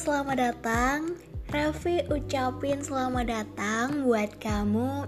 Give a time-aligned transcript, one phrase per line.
[0.00, 1.12] selamat datang.
[1.52, 5.04] Raffi ucapin selamat datang buat kamu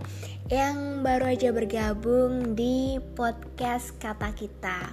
[0.52, 4.92] yang baru aja bergabung di podcast Kata Kita.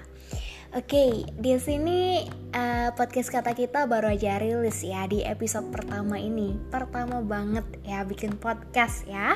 [0.71, 2.23] Oke, di sini
[2.55, 6.55] uh, podcast Kata Kita baru aja rilis ya di episode pertama ini.
[6.71, 9.35] Pertama banget ya bikin podcast ya.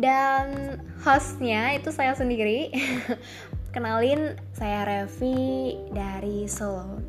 [0.00, 2.72] Dan hostnya itu saya sendiri.
[3.76, 7.04] Kenalin, saya Revi dari Solo.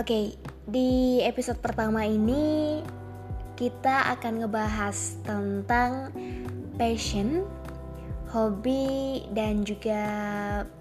[0.00, 2.82] Oke, di episode pertama ini
[3.54, 6.10] kita akan ngebahas tentang
[6.74, 7.46] passion,
[8.34, 10.02] hobi, dan juga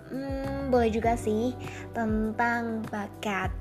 [0.09, 1.53] hmm, boleh juga sih
[1.93, 3.53] tentang bakat.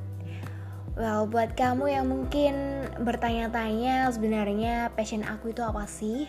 [0.96, 6.24] Well, buat kamu yang mungkin bertanya-tanya sebenarnya passion aku itu apa sih?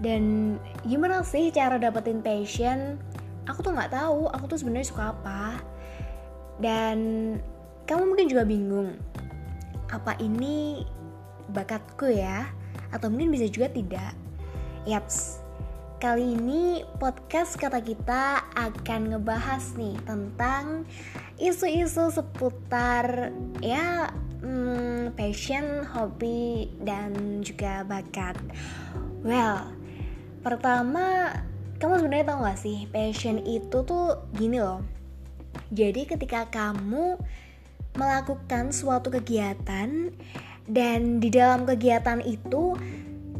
[0.00, 0.56] Dan
[0.88, 2.96] gimana sih cara dapetin passion?
[3.44, 5.60] Aku tuh nggak tahu, aku tuh sebenarnya suka apa.
[6.56, 6.98] Dan
[7.86, 8.98] kamu mungkin juga bingung,
[9.90, 10.86] apa ini
[11.50, 12.50] bakatku ya?
[12.90, 14.14] Atau mungkin bisa juga tidak.
[14.86, 15.42] Yaps,
[15.98, 20.86] kali ini podcast kata kita akan ngebahas nih tentang
[21.40, 23.34] isu-isu seputar
[23.64, 24.12] ya
[24.44, 28.36] hmm, passion, hobi, dan juga bakat.
[29.26, 29.72] Well,
[30.44, 31.34] pertama
[31.76, 34.80] kamu sebenarnya tahu gak sih passion itu tuh gini loh.
[35.72, 37.18] Jadi ketika kamu
[37.96, 40.12] melakukan suatu kegiatan
[40.68, 42.76] dan di dalam kegiatan itu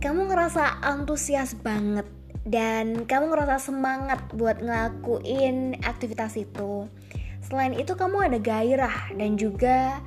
[0.00, 2.06] kamu ngerasa antusias banget
[2.46, 6.86] dan kamu ngerasa semangat buat ngelakuin aktivitas itu.
[7.42, 9.98] Selain itu kamu ada gairah dan juga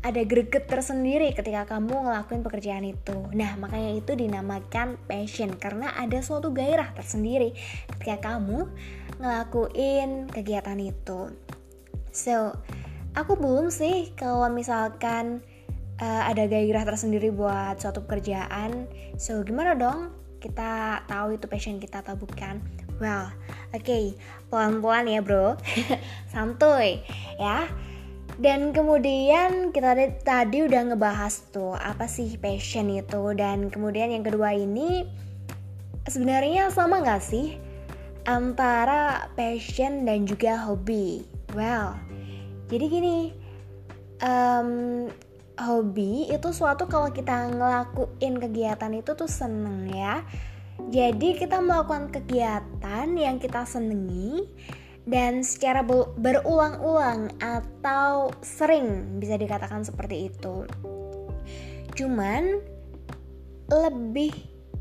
[0.00, 3.28] ada greget tersendiri ketika kamu ngelakuin pekerjaan itu.
[3.36, 7.52] Nah, makanya itu dinamakan passion karena ada suatu gairah tersendiri
[7.96, 8.64] ketika kamu
[9.20, 11.36] ngelakuin kegiatan itu.
[12.10, 12.56] So,
[13.18, 15.42] aku belum sih kalau misalkan
[15.98, 18.86] uh, ada gairah tersendiri buat suatu pekerjaan
[19.18, 20.14] so gimana dong?
[20.40, 22.62] Kita tahu itu passion kita atau bukan?
[23.00, 23.28] Well
[23.72, 24.14] oke okay,
[24.48, 25.58] pelan-pelan ya bro.
[26.32, 27.02] Santuy
[27.40, 27.66] ya.
[28.40, 29.92] Dan kemudian kita
[30.24, 33.36] tadi udah ngebahas tuh apa sih passion itu?
[33.36, 35.04] Dan kemudian yang kedua ini
[36.08, 37.60] sebenarnya sama gak sih?
[38.24, 41.28] Antara passion dan juga hobi.
[41.52, 42.09] Well
[42.70, 43.34] jadi gini
[44.22, 45.10] um,
[45.60, 50.24] hobi itu suatu kalau kita ngelakuin kegiatan itu tuh seneng ya.
[50.88, 54.48] Jadi kita melakukan kegiatan yang kita senengi
[55.04, 55.84] dan secara
[56.16, 60.64] berulang-ulang atau sering bisa dikatakan seperti itu.
[61.92, 62.64] Cuman
[63.68, 64.32] lebih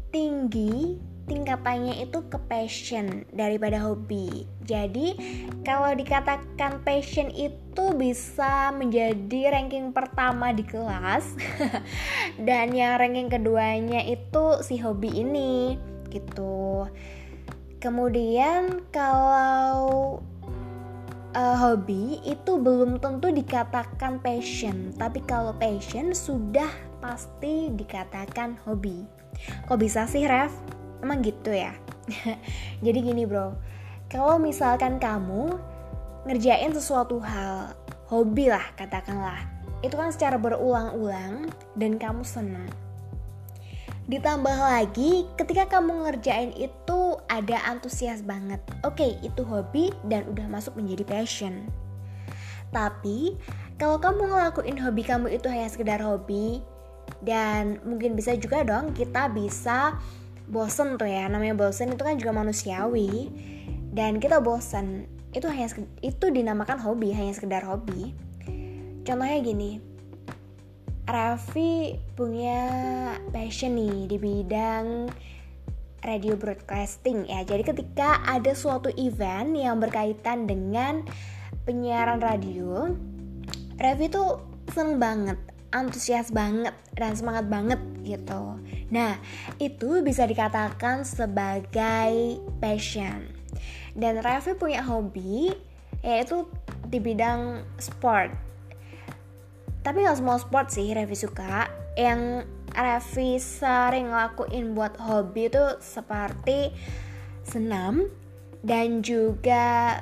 [0.09, 4.49] tinggi tingkatannya itu ke passion daripada hobi.
[4.65, 5.13] Jadi
[5.61, 11.37] kalau dikatakan passion itu bisa menjadi ranking pertama di kelas
[12.49, 15.77] dan yang ranking keduanya itu si hobi ini
[16.09, 16.89] gitu.
[17.79, 20.19] Kemudian kalau
[21.37, 26.69] uh, hobi itu belum tentu dikatakan passion, tapi kalau passion sudah
[26.99, 29.07] pasti dikatakan hobi.
[29.69, 30.51] Kok bisa sih, Ref?
[30.99, 31.75] Emang gitu ya?
[32.85, 33.55] Jadi gini bro,
[34.09, 35.55] kalau misalkan kamu
[36.27, 37.77] ngerjain sesuatu hal,
[38.09, 39.39] hobi lah katakanlah,
[39.85, 41.47] itu kan secara berulang-ulang
[41.79, 42.67] dan kamu senang.
[44.09, 46.99] Ditambah lagi ketika kamu ngerjain itu
[47.29, 48.57] ada antusias banget.
[48.81, 51.69] Oke, itu hobi dan udah masuk menjadi passion.
[52.73, 53.37] Tapi
[53.77, 56.65] kalau kamu ngelakuin hobi kamu itu hanya sekedar hobi
[57.21, 59.97] dan mungkin bisa juga dong kita bisa
[60.49, 61.29] bosen tuh ya.
[61.29, 63.29] Namanya bosen itu kan juga manusiawi.
[63.93, 65.69] Dan kita bosen itu hanya
[66.01, 68.13] itu dinamakan hobi hanya sekedar hobi.
[69.05, 69.71] Contohnya gini
[71.09, 72.61] Raffi punya
[73.33, 75.09] passion nih di bidang
[76.05, 77.41] radio broadcasting ya.
[77.41, 81.01] Jadi ketika ada suatu event yang berkaitan dengan
[81.65, 82.93] penyiaran radio
[83.81, 84.37] Raffi tuh
[84.69, 88.57] seneng banget antusias banget dan semangat banget gitu.
[88.89, 89.21] Nah,
[89.61, 93.29] itu bisa dikatakan sebagai passion.
[93.93, 95.53] Dan Revi punya hobi
[95.99, 96.47] yaitu
[96.87, 98.31] di bidang sport.
[99.83, 101.69] Tapi gak semua sport sih Revi suka.
[101.93, 106.73] Yang Revi sering ngelakuin buat hobi itu seperti
[107.45, 108.09] senam
[108.65, 109.99] dan juga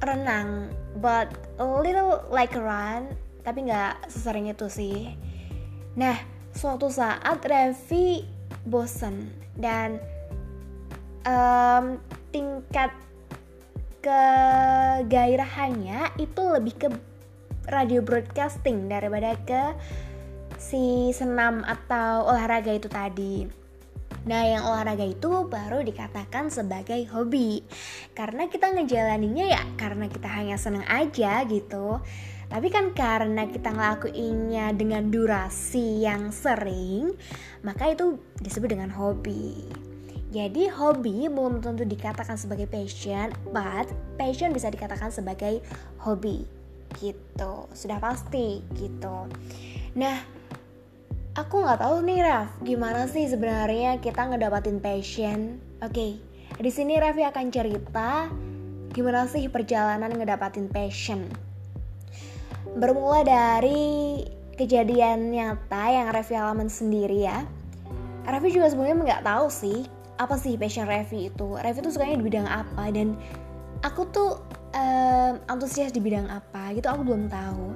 [0.00, 0.72] renang.
[1.00, 5.16] But a little like run tapi nggak sesering itu sih
[5.98, 6.16] nah
[6.56, 8.24] suatu saat Revi
[8.64, 9.28] bosen
[9.58, 10.00] dan
[11.26, 11.98] um,
[12.32, 12.90] tingkat
[14.02, 16.90] kegairahannya itu lebih ke
[17.70, 19.78] radio broadcasting daripada ke
[20.58, 23.46] si senam atau olahraga itu tadi.
[24.22, 27.66] Nah, yang olahraga itu baru dikatakan sebagai hobi.
[28.14, 31.98] Karena kita ngejalaninya ya karena kita hanya seneng aja gitu.
[32.52, 37.16] Tapi kan karena kita ngelakuinnya dengan durasi yang sering,
[37.64, 39.56] maka itu disebut dengan hobi.
[40.36, 43.88] Jadi hobi belum tentu dikatakan sebagai passion, but
[44.20, 45.64] passion bisa dikatakan sebagai
[45.96, 46.44] hobi.
[47.00, 49.32] Gitu, sudah pasti gitu.
[49.96, 50.20] Nah,
[51.32, 55.56] aku nggak tahu nih Raf, gimana sih sebenarnya kita ngedapatin passion?
[55.80, 56.12] Oke, okay,
[56.60, 58.28] di sini Raffi akan cerita
[58.92, 61.51] gimana sih perjalanan ngedapatin passion
[62.76, 64.22] bermula dari
[64.56, 67.44] kejadian nyata yang Revi alamin sendiri ya.
[68.28, 69.78] Revi juga sebenarnya nggak tahu sih
[70.20, 71.48] apa sih passion Revi itu.
[71.58, 73.18] Revi tuh sukanya di bidang apa dan
[73.82, 74.38] aku tuh
[74.72, 77.74] um, antusias di bidang apa gitu aku belum tahu.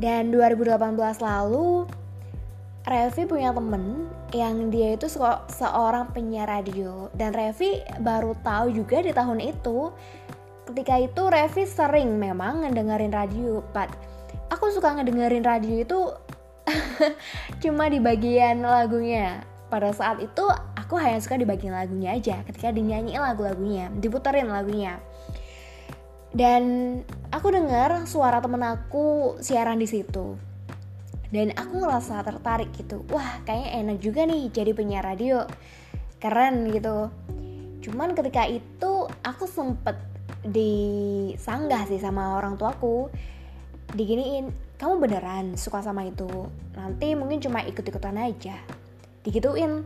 [0.00, 1.84] Dan 2018 lalu
[2.80, 5.04] Revi punya temen yang dia itu
[5.52, 9.92] seorang penyiar radio dan Revi baru tahu juga di tahun itu
[10.68, 13.88] ketika itu Revi sering memang ngedengerin radio but
[14.50, 16.00] aku suka ngedengerin radio itu
[17.62, 19.46] cuma di bagian lagunya.
[19.70, 20.42] Pada saat itu
[20.74, 24.98] aku hanya suka di bagian lagunya aja ketika dinyanyiin lagu-lagunya diputerin lagunya.
[26.30, 26.62] Dan
[27.30, 30.34] aku dengar suara temen aku siaran di situ.
[31.30, 33.06] Dan aku ngerasa tertarik gitu.
[33.14, 35.46] Wah kayaknya enak juga nih jadi penyiar radio.
[36.18, 37.06] Keren gitu.
[37.86, 40.09] Cuman ketika itu aku sempet
[40.44, 43.12] disanggah sih sama orang tuaku.
[43.90, 44.48] Diginiin
[44.78, 46.28] kamu beneran suka sama itu?
[46.72, 48.56] Nanti mungkin cuma ikut-ikutan aja.
[49.26, 49.84] Digituin.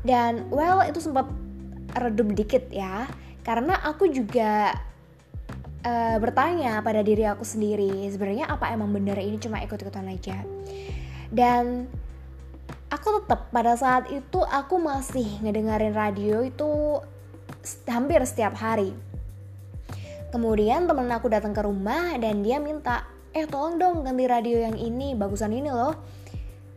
[0.00, 1.28] Dan well itu sempat
[1.92, 3.04] redup dikit ya
[3.44, 4.72] karena aku juga
[5.84, 10.40] uh, bertanya pada diri aku sendiri sebenarnya apa emang bener ini cuma ikut-ikutan aja?
[11.28, 11.84] Dan
[12.88, 17.00] aku tetap pada saat itu aku masih ngedengerin radio itu
[17.84, 18.96] hampir setiap hari
[20.30, 23.02] Kemudian temen aku datang ke rumah dan dia minta,
[23.34, 25.98] eh tolong dong ganti radio yang ini, bagusan ini loh.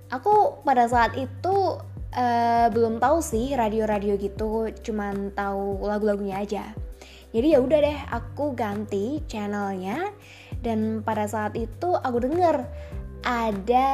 [0.10, 1.78] Aku pada saat itu
[2.18, 6.74] uh, belum tahu sih radio-radio gitu, cuman tahu lagu-lagunya aja.
[7.34, 10.10] Jadi ya udah deh, aku ganti channelnya
[10.66, 12.66] dan pada saat itu aku denger
[13.26, 13.90] ada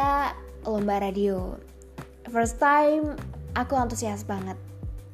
[0.63, 1.55] lomba radio.
[2.31, 3.15] First time
[3.55, 4.55] aku antusias banget,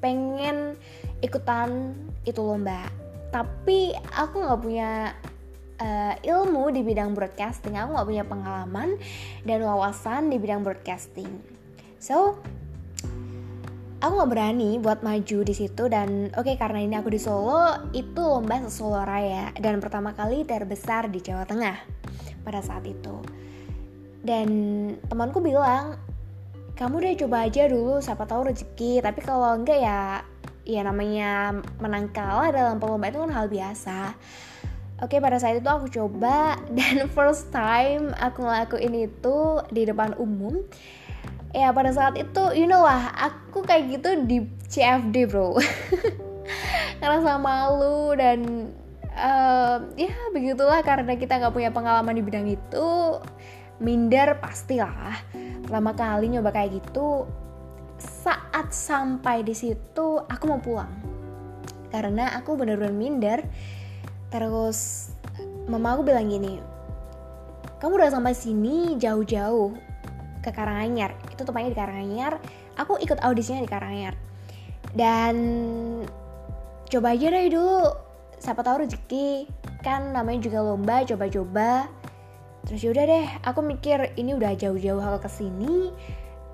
[0.02, 0.78] pengen
[1.22, 1.94] ikutan
[2.26, 3.05] itu lomba
[3.36, 5.12] tapi aku nggak punya
[5.84, 7.76] uh, ilmu di bidang broadcasting.
[7.76, 8.96] Aku nggak punya pengalaman
[9.44, 11.28] dan wawasan di bidang broadcasting.
[12.00, 12.40] So
[14.00, 17.92] aku nggak berani buat maju di situ dan oke okay, karena ini aku di Solo
[17.92, 21.76] itu lomba Solo Raya dan pertama kali terbesar di Jawa Tengah
[22.48, 23.20] pada saat itu.
[24.24, 24.48] Dan
[25.12, 26.00] temanku bilang
[26.76, 29.04] kamu deh coba aja dulu siapa tahu rezeki.
[29.04, 30.24] Tapi kalau enggak ya
[30.66, 34.00] ya namanya menang kalah dalam perlombaan itu kan hal biasa.
[35.06, 40.66] Oke pada saat itu aku coba dan first time aku ngelakuin itu di depan umum.
[41.56, 45.56] Ya pada saat itu you know lah aku kayak gitu di CFD bro.
[47.00, 48.74] Ngerasa malu dan
[49.14, 53.22] uh, ya begitulah karena kita nggak punya pengalaman di bidang itu.
[53.78, 55.14] Minder pastilah.
[55.62, 57.28] Pertama kali nyoba kayak gitu
[58.02, 60.92] saat sampai di situ aku mau pulang.
[61.90, 63.40] Karena aku bener-bener minder.
[64.32, 65.12] Terus
[65.70, 66.76] mama aku bilang gini
[67.86, 69.76] kamu udah sampai sini jauh-jauh
[70.40, 71.14] ke Karanganyar.
[71.30, 72.34] Itu tempatnya di Karanganyar.
[72.82, 74.18] Aku ikut audisinya di Karanganyar.
[74.96, 75.36] Dan
[76.88, 77.86] coba aja deh dulu.
[78.40, 79.46] Siapa tahu rezeki.
[79.86, 81.86] Kan namanya juga lomba coba-coba.
[82.66, 85.94] Terus yaudah deh aku mikir ini udah jauh-jauh aku ke sini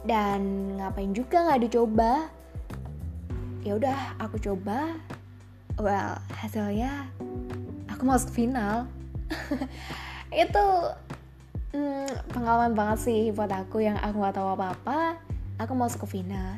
[0.05, 2.27] dan ngapain juga nggak dicoba?
[3.61, 4.97] Ya udah aku coba.
[5.77, 7.09] Well hasilnya
[7.89, 8.89] aku masuk final.
[10.33, 10.65] Itu
[11.75, 14.99] hmm, pengalaman banget sih buat aku yang aku nggak tahu apa apa
[15.61, 16.57] aku masuk ke final.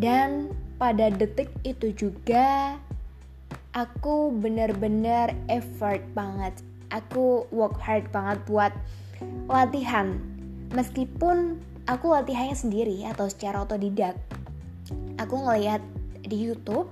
[0.00, 2.74] Dan pada detik itu juga
[3.76, 6.58] aku bener-bener effort banget.
[6.90, 8.72] Aku work hard banget buat
[9.46, 10.16] latihan.
[10.72, 14.14] Meskipun aku latihannya sendiri atau secara otodidak.
[15.18, 15.82] Aku ngeliat
[16.22, 16.88] di YouTube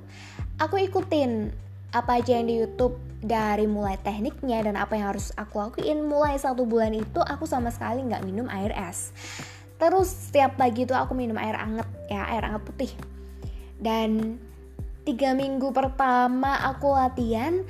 [0.60, 1.48] aku ikutin
[1.90, 6.04] apa aja yang di YouTube dari mulai tekniknya dan apa yang harus aku lakuin.
[6.06, 9.10] Mulai satu bulan itu aku sama sekali nggak minum air es.
[9.80, 12.92] Terus setiap pagi itu aku minum air anget ya air anget putih.
[13.80, 14.36] Dan
[15.08, 17.64] tiga minggu pertama aku latihan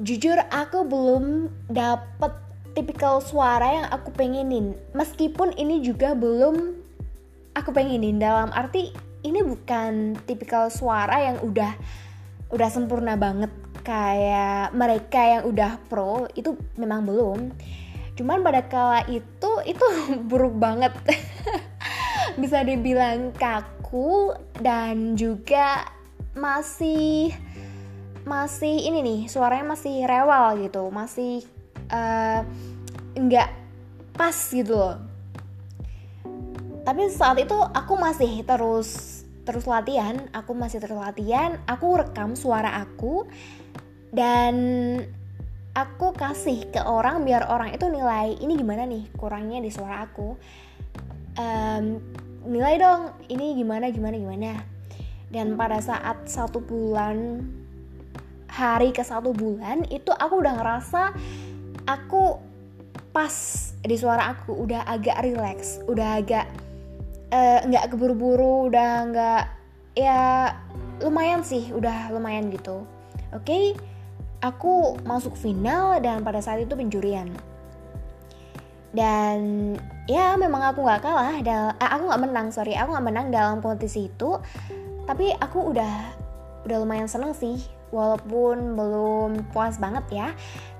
[0.00, 2.45] jujur aku belum dapet
[2.76, 4.76] tipikal suara yang aku pengenin.
[4.92, 6.76] Meskipun ini juga belum
[7.56, 8.92] aku pengenin dalam arti
[9.24, 11.72] ini bukan tipikal suara yang udah
[12.52, 13.48] udah sempurna banget.
[13.80, 17.56] Kayak mereka yang udah pro itu memang belum.
[18.12, 19.86] Cuman pada kala itu itu
[20.28, 20.92] buruk banget.
[22.40, 25.88] Bisa dibilang kaku dan juga
[26.36, 27.32] masih
[28.26, 30.92] masih ini nih suaranya masih rewel gitu.
[30.92, 31.55] Masih
[31.90, 32.40] uh,
[33.16, 33.50] nggak
[34.16, 34.96] pas gitu loh.
[36.86, 42.82] Tapi saat itu aku masih terus terus latihan aku masih terus latihan aku rekam suara
[42.82, 43.30] aku
[44.10, 44.54] dan
[45.76, 50.34] aku kasih ke orang biar orang itu nilai ini gimana nih kurangnya di suara aku?
[51.36, 52.00] Um,
[52.48, 54.52] nilai dong ini gimana gimana gimana.
[55.26, 57.42] Dan pada saat satu bulan
[58.46, 61.12] hari ke satu bulan itu aku udah ngerasa
[61.86, 62.42] aku
[63.14, 63.32] pas
[63.80, 66.44] di suara aku udah agak relax udah agak
[67.32, 69.44] eh, nggak uh, keburu-buru udah nggak
[69.96, 70.52] ya
[71.00, 72.84] lumayan sih udah lumayan gitu.
[73.32, 73.64] Oke okay?
[74.44, 77.32] aku masuk final dan pada saat itu penjurian.
[78.96, 79.74] Dan
[80.08, 83.64] ya memang aku nggak kalah dal eh, aku nggak menang sorry aku nggak menang dalam
[83.64, 84.40] kompetisi itu.
[85.08, 85.94] Tapi aku udah
[86.66, 87.62] udah lumayan seneng sih
[87.96, 90.28] walaupun belum puas banget ya.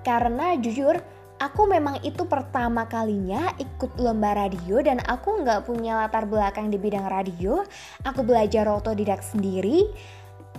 [0.05, 1.01] Karena jujur
[1.41, 6.77] aku memang itu pertama kalinya ikut lomba radio dan aku nggak punya latar belakang di
[6.77, 7.65] bidang radio.
[8.05, 9.89] Aku belajar otodidak sendiri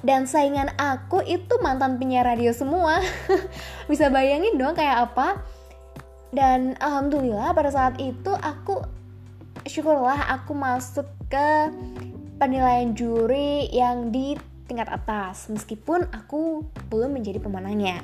[0.06, 3.02] dan saingan aku itu mantan penyiar radio semua.
[3.90, 5.42] Bisa bayangin dong kayak apa?
[6.34, 8.84] Dan alhamdulillah pada saat itu aku
[9.66, 11.72] syukurlah aku masuk ke
[12.38, 18.03] penilaian juri yang di tingkat atas meskipun aku belum menjadi pemenangnya.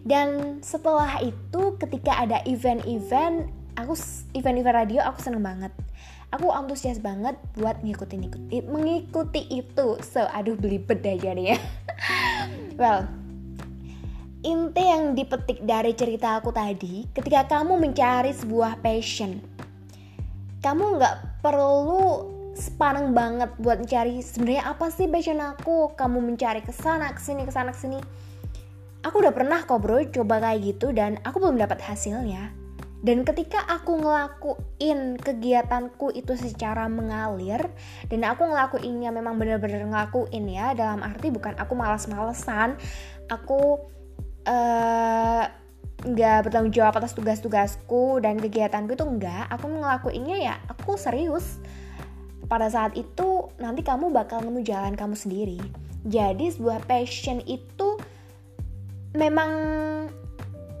[0.00, 3.92] Dan setelah itu ketika ada event-event aku
[4.32, 5.74] event-event radio aku seneng banget.
[6.30, 9.98] Aku antusias banget buat ngikutin ikuti mengikuti itu.
[10.00, 11.58] So aduh beli beda jadi ya.
[12.80, 13.20] Well
[14.40, 19.36] inti yang dipetik dari cerita aku tadi, ketika kamu mencari sebuah passion,
[20.64, 25.96] kamu nggak perlu sepaneng banget buat mencari sebenarnya apa sih passion aku.
[25.96, 27.98] Kamu mencari ke sana, ke sini, ke sana, ke sini.
[29.00, 32.52] Aku udah pernah kok bro coba kayak gitu dan aku belum dapat hasilnya.
[33.00, 37.72] Dan ketika aku ngelakuin kegiatanku itu secara mengalir
[38.12, 42.76] dan aku ngelakuinnya memang bener-bener ngelakuin ya dalam arti bukan aku malas-malesan,
[43.32, 43.80] aku
[44.40, 45.44] Eh,
[46.00, 51.60] nggak bertanggung jawab atas tugas-tugasku dan kegiatanku itu enggak aku ngelakuinnya ya aku serius
[52.50, 55.62] pada saat itu nanti kamu bakal nemu jalan kamu sendiri.
[56.02, 57.94] Jadi sebuah passion itu
[59.14, 59.50] memang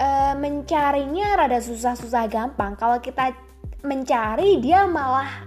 [0.02, 2.74] uh, mencarinya rada susah-susah gampang.
[2.74, 3.30] Kalau kita
[3.86, 5.46] mencari dia malah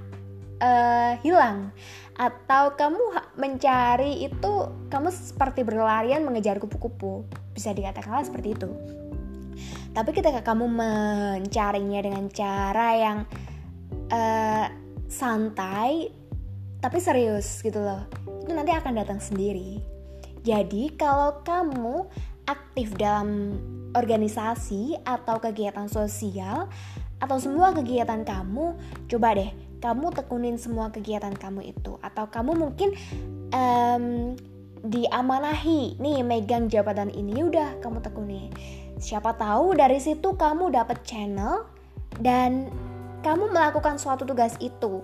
[0.63, 1.75] uh, hilang.
[2.15, 3.03] Atau kamu
[3.35, 4.51] mencari itu
[4.87, 7.27] kamu seperti berlarian mengejar kupu-kupu.
[7.51, 8.69] Bisa dikatakanlah seperti itu.
[9.91, 13.17] Tapi ketika kamu mencarinya dengan cara yang
[14.09, 14.65] uh,
[15.13, 16.09] santai
[16.81, 18.03] tapi serius gitu loh.
[18.43, 19.79] Itu nanti akan datang sendiri.
[20.43, 22.09] Jadi kalau kamu
[22.49, 23.55] aktif dalam
[23.95, 26.67] organisasi atau kegiatan sosial
[27.23, 28.75] atau semua kegiatan kamu
[29.07, 31.95] coba deh kamu tekunin semua kegiatan kamu itu.
[32.03, 32.91] Atau kamu mungkin
[33.55, 34.35] um,
[34.83, 36.01] diamanahi.
[36.03, 38.51] Nih megang jabatan ini udah kamu tekuni
[39.03, 41.67] siapa tahu dari situ kamu dapat channel
[42.23, 42.71] dan
[43.23, 45.01] kamu melakukan suatu tugas itu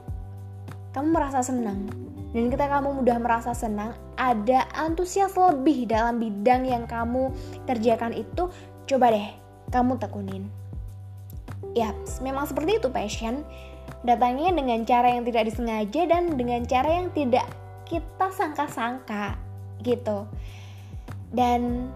[0.91, 1.87] kamu merasa senang.
[2.29, 7.33] Dan ketika kamu mudah merasa senang ada antusias lebih dalam bidang yang kamu
[7.65, 8.53] kerjakan itu
[8.85, 9.27] coba deh
[9.73, 10.43] kamu tekunin.
[11.73, 13.41] Ya memang seperti itu passion.
[14.05, 17.49] Datangnya dengan cara yang tidak disengaja dan dengan cara yang tidak
[17.89, 19.33] kita sangka-sangka
[19.81, 20.29] gitu.
[21.33, 21.89] Dan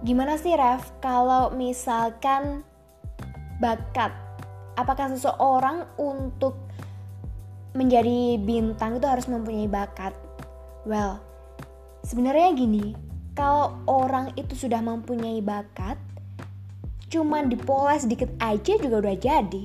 [0.00, 2.64] gimana sih Ref kalau misalkan
[3.60, 4.12] bakat
[4.80, 6.56] apakah seseorang untuk
[7.76, 10.16] menjadi bintang itu harus mempunyai bakat?
[10.88, 11.20] Well,
[12.02, 12.96] sebenarnya gini,
[13.36, 16.00] kalau orang itu sudah mempunyai bakat,
[17.12, 19.64] cuman dipoles dikit aja juga udah jadi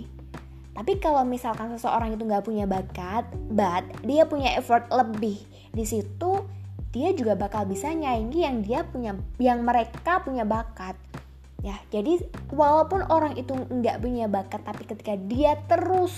[0.75, 5.39] tapi kalau misalkan seseorang itu nggak punya bakat, but dia punya effort lebih
[5.71, 6.43] di situ,
[6.91, 10.99] dia juga bakal bisa nyanyi yang dia punya, yang mereka punya bakat.
[11.65, 12.21] Ya, jadi
[12.53, 16.13] walaupun orang itu nggak punya bakat, tapi ketika dia terus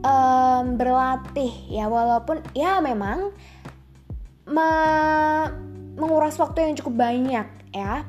[0.00, 3.36] um, berlatih, ya walaupun ya memang
[4.48, 4.70] me
[5.96, 7.46] menguras waktu yang cukup banyak,
[7.76, 8.08] ya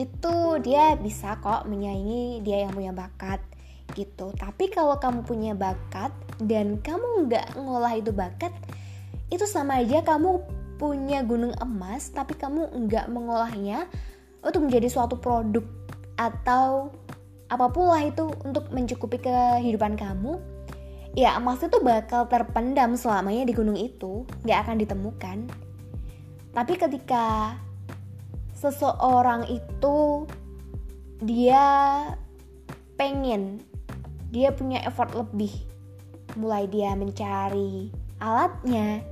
[0.00, 3.44] itu dia bisa kok menyaingi dia yang punya bakat
[3.92, 4.32] gitu.
[4.32, 8.56] Tapi kalau kamu punya bakat dan kamu nggak ngolah itu bakat
[9.28, 10.40] itu sama aja kamu
[10.80, 13.84] punya gunung emas tapi kamu nggak mengolahnya
[14.40, 15.64] untuk menjadi suatu produk
[16.16, 16.92] atau
[17.50, 20.38] apa pun lah itu untuk mencukupi kehidupan kamu
[21.18, 25.38] ya emas itu bakal terpendam selamanya di gunung itu nggak akan ditemukan.
[26.50, 27.54] Tapi ketika
[28.54, 30.26] seseorang itu
[31.22, 31.64] dia
[32.98, 33.62] pengen
[34.30, 35.50] dia punya effort lebih
[36.38, 37.90] mulai dia mencari
[38.22, 39.02] alatnya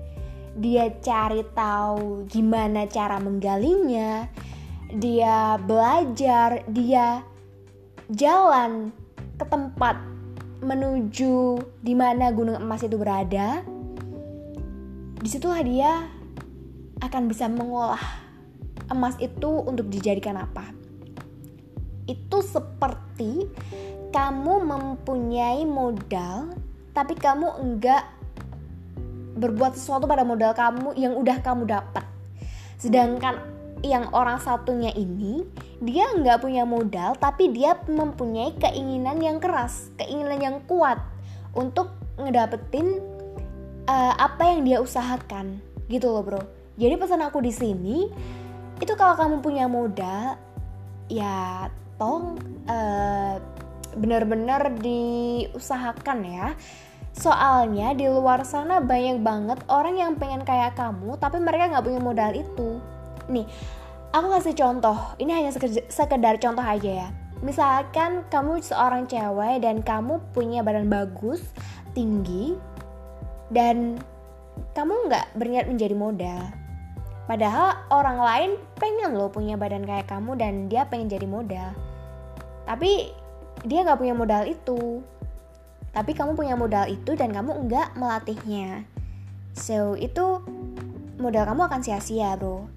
[0.59, 4.27] dia cari tahu gimana cara menggalinya,
[4.89, 7.21] dia belajar, dia
[8.09, 8.89] jalan
[9.37, 10.01] ke tempat
[10.65, 13.63] menuju di mana gunung emas itu berada.
[15.19, 16.09] Di situlah dia
[17.05, 18.01] akan bisa mengolah
[18.89, 20.73] emas itu untuk dijadikan apa.
[22.09, 23.45] Itu seperti
[24.09, 26.57] kamu mempunyai modal,
[26.97, 28.09] tapi kamu enggak
[29.39, 32.03] berbuat sesuatu pada modal kamu yang udah kamu dapat.
[32.81, 35.47] Sedangkan yang orang satunya ini
[35.79, 40.99] dia nggak punya modal tapi dia mempunyai keinginan yang keras, keinginan yang kuat
[41.55, 42.99] untuk ngedapetin
[43.87, 46.43] uh, apa yang dia usahakan gitu loh bro.
[46.79, 48.07] Jadi pesan aku di sini
[48.79, 50.39] itu kalau kamu punya modal
[51.11, 51.67] ya
[51.99, 52.39] tong
[52.71, 53.35] uh,
[53.99, 56.55] benar-benar diusahakan ya
[57.19, 61.99] Soalnya di luar sana banyak banget orang yang pengen kayak kamu tapi mereka nggak punya
[61.99, 62.79] modal itu.
[63.29, 63.47] Nih,
[64.13, 64.97] aku kasih contoh.
[65.21, 65.51] Ini hanya
[65.89, 67.09] sekedar contoh aja ya.
[67.45, 71.41] Misalkan kamu seorang cewek dan kamu punya badan bagus,
[71.95, 72.59] tinggi,
[73.55, 74.03] dan
[74.75, 76.43] kamu nggak berniat menjadi modal.
[77.29, 81.71] Padahal orang lain pengen loh punya badan kayak kamu dan dia pengen jadi modal.
[82.65, 83.13] Tapi
[83.69, 85.05] dia nggak punya modal itu
[85.93, 88.85] tapi kamu punya modal itu dan kamu enggak melatihnya.
[89.57, 90.45] So, itu
[91.19, 92.69] modal kamu akan sia-sia, bro.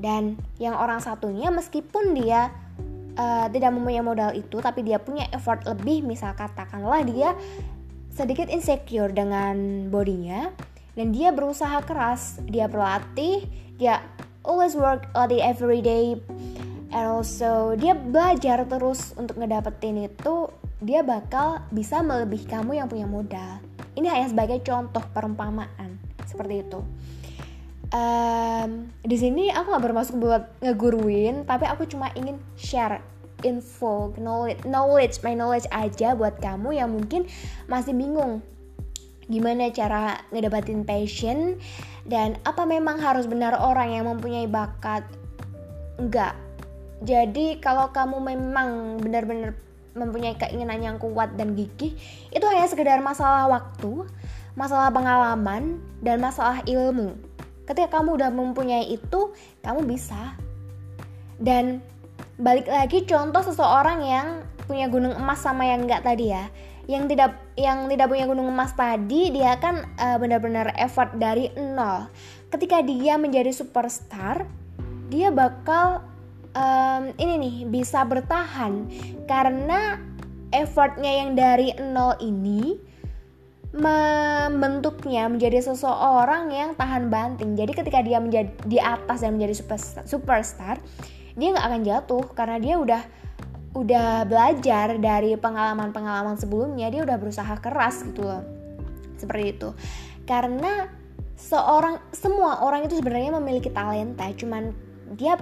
[0.00, 2.48] Dan yang orang satunya meskipun dia
[3.20, 7.36] uh, tidak mempunyai modal itu, tapi dia punya effort lebih, misal katakanlah dia
[8.08, 10.48] sedikit insecure dengan bodinya,
[10.96, 13.44] dan dia berusaha keras, dia berlatih,
[13.76, 14.00] dia
[14.40, 16.16] always work all day every day,
[16.96, 20.48] and also dia belajar terus untuk ngedapetin itu
[20.80, 23.60] dia bakal bisa melebihi kamu yang punya modal.
[24.00, 26.80] Ini hanya sebagai contoh perumpamaan seperti itu.
[27.90, 33.02] Um, di sini aku nggak bermaksud buat ngeguruin, tapi aku cuma ingin share
[33.42, 37.26] info, knowledge, knowledge, my knowledge aja buat kamu yang mungkin
[37.66, 38.44] masih bingung
[39.30, 41.54] gimana cara ngedapatin passion
[42.02, 45.06] dan apa memang harus benar orang yang mempunyai bakat
[46.02, 46.34] enggak
[47.00, 49.56] jadi kalau kamu memang benar-benar
[49.96, 51.96] mempunyai keinginan yang kuat dan gigih
[52.28, 54.04] itu hanya sekedar masalah waktu,
[54.52, 57.16] masalah pengalaman dan masalah ilmu.
[57.70, 59.30] Ketika kamu udah mempunyai itu,
[59.62, 60.34] kamu bisa.
[61.38, 61.78] Dan
[62.34, 66.50] balik lagi contoh seseorang yang punya gunung emas sama yang enggak tadi ya.
[66.90, 72.10] Yang tidak yang tidak punya gunung emas tadi dia kan uh, benar-benar effort dari nol.
[72.50, 74.50] Ketika dia menjadi superstar,
[75.06, 76.02] dia bakal
[76.58, 78.90] um, ini nih bisa bertahan
[79.30, 80.02] karena
[80.50, 82.89] effortnya yang dari nol ini
[83.70, 87.54] membentuknya menjadi seseorang yang tahan banting.
[87.54, 90.76] Jadi ketika dia menjadi di atas dan menjadi superstar, superstar
[91.38, 93.02] dia nggak akan jatuh karena dia udah
[93.70, 96.90] udah belajar dari pengalaman-pengalaman sebelumnya.
[96.90, 98.42] Dia udah berusaha keras gitu loh.
[99.14, 99.70] Seperti itu.
[100.26, 100.90] Karena
[101.38, 104.74] seorang semua orang itu sebenarnya memiliki talenta, cuman
[105.14, 105.38] dia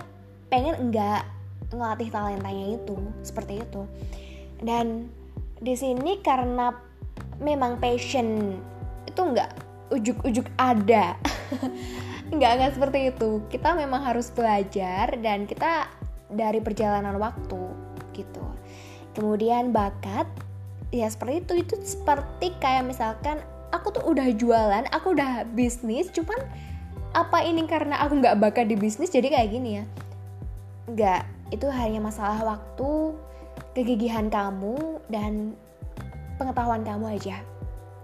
[0.53, 1.25] pengen enggak
[1.69, 3.85] ngelatih talentanya itu seperti itu
[4.65, 5.13] dan
[5.59, 6.73] di sini karena
[7.39, 8.59] memang passion.
[9.07, 9.55] Itu enggak
[9.89, 11.17] ujuk-ujuk ada.
[12.33, 13.41] Enggak enggak seperti itu.
[13.49, 15.89] Kita memang harus belajar dan kita
[16.29, 17.73] dari perjalanan waktu
[18.13, 18.45] gitu.
[19.17, 20.29] Kemudian bakat
[20.93, 21.53] ya seperti itu.
[21.65, 23.41] Itu seperti kayak misalkan
[23.73, 26.41] aku tuh udah jualan aku udah bisnis cuman
[27.17, 29.85] apa ini karena aku nggak bakat di bisnis jadi kayak gini ya.
[30.89, 31.23] Enggak,
[31.53, 33.13] itu hanya masalah waktu,
[33.77, 35.53] kegigihan kamu, dan
[36.39, 37.43] pengetahuan kamu aja.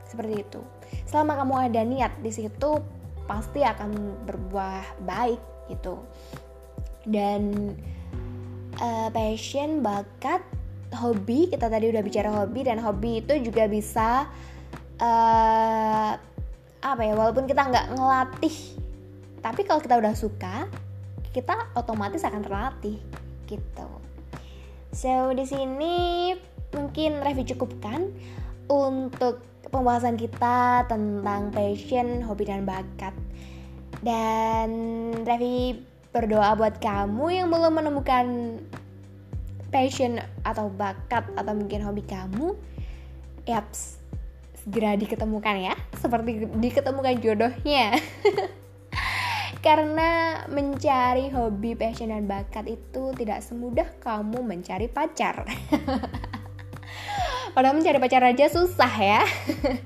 [0.05, 0.61] Seperti itu.
[1.07, 2.83] Selama kamu ada niat di situ,
[3.25, 5.41] pasti akan berbuah baik
[5.73, 6.03] gitu.
[7.09, 7.73] Dan
[8.83, 10.45] uh, passion, bakat,
[10.95, 14.29] hobi, kita tadi udah bicara hobi dan hobi itu juga bisa
[15.01, 16.13] uh,
[16.85, 18.57] apa ya, walaupun kita nggak ngelatih,
[19.41, 20.69] tapi kalau kita udah suka,
[21.33, 23.01] kita otomatis akan terlatih
[23.49, 23.89] gitu.
[24.93, 25.97] So di sini
[26.75, 28.11] mungkin Revi cukupkan
[28.69, 33.15] untuk pembahasan kita tentang passion, hobi dan bakat.
[34.05, 34.71] Dan
[35.25, 35.81] Revi
[36.15, 38.27] berdoa buat kamu yang belum menemukan
[39.75, 42.55] passion atau bakat atau mungkin hobi kamu,
[43.51, 43.99] yaps,
[44.63, 47.99] segera diketemukan ya, seperti diketemukan jodohnya.
[49.65, 55.49] Karena mencari hobi, passion, dan bakat itu tidak semudah kamu mencari pacar.
[57.55, 59.23] Padahal mencari pacar aja susah ya.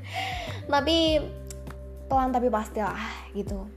[0.72, 1.20] tapi
[2.08, 2.96] pelan tapi pastilah
[3.36, 3.68] gitu.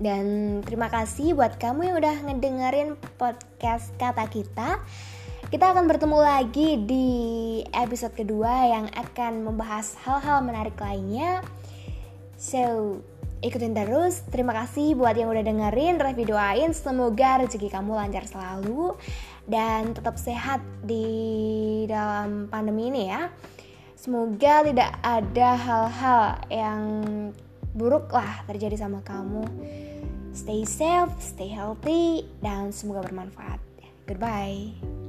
[0.00, 4.80] Dan terima kasih buat kamu yang udah ngedengerin podcast kata kita.
[5.52, 7.08] Kita akan bertemu lagi di
[7.70, 11.44] episode kedua yang akan membahas hal-hal menarik lainnya.
[12.40, 12.98] So,
[13.44, 14.24] ikutin terus.
[14.32, 16.00] Terima kasih buat yang udah dengerin.
[16.00, 18.96] Revi doain semoga rezeki kamu lancar selalu
[19.44, 23.28] dan tetap sehat di dalam pandemi ini ya.
[23.96, 26.82] Semoga tidak ada hal-hal yang
[27.72, 29.44] buruk lah terjadi sama kamu.
[30.34, 33.62] Stay safe, stay healthy, dan semoga bermanfaat.
[34.04, 35.03] Goodbye.